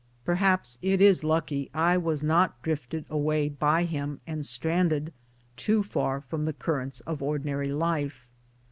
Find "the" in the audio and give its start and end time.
6.45-6.53